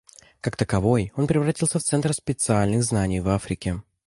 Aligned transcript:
Как 0.41 0.55
таковой, 0.57 1.11
он 1.15 1.27
превратился 1.27 1.77
в 1.77 1.83
центр 1.83 2.11
специальных 2.15 2.83
знаний 2.83 3.19
в 3.21 3.29
Африке. 3.29 3.83